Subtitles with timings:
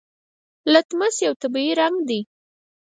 [0.73, 2.19] لتمس یو طبیعي رنګ دی.